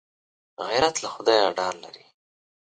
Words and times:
غیرت 0.67 0.95
له 1.03 1.09
خدایه 1.13 1.47
ډار 1.57 1.75
لري 1.83 2.05